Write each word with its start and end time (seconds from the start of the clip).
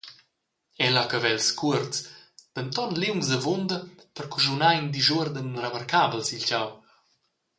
Ella 0.85 1.01
ha 1.03 1.09
cavels 1.11 1.47
cuorts, 1.59 1.97
denton 2.55 2.91
liungs 3.01 3.29
avunda 3.37 3.77
per 4.15 4.25
caschunar 4.33 4.75
in 4.79 4.87
disuorden 4.95 5.49
remarcabel 5.63 6.21
sil 6.25 6.43
tgau. 6.45 6.69